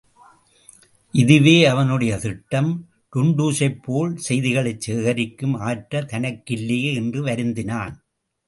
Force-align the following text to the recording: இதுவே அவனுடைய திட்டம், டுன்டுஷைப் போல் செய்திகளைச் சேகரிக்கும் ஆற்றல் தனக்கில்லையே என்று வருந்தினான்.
இதுவே 1.13 1.65
அவனுடைய 1.65 2.17
திட்டம், 2.17 2.87
டுன்டுஷைப் 3.15 3.77
போல் 3.81 4.15
செய்திகளைச் 4.29 4.81
சேகரிக்கும் 4.81 5.53
ஆற்றல் 5.53 6.05
தனக்கில்லையே 6.05 6.93
என்று 6.93 7.25
வருந்தினான். 7.25 7.93